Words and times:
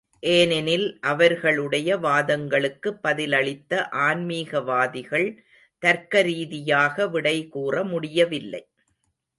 ஏனெனில் 0.23 0.85
அவர்களுடைய 1.01 1.97
வாதங்களுக்கு 1.97 2.91
பதிலளித்த 3.03 3.83
ஆன்மீகவாதிகள் 4.07 5.27
தர்க்க 5.83 6.21
ரீதியாக 6.21 7.05
விடைகூற 7.07 7.83
முடியவில்லை. 7.83 8.63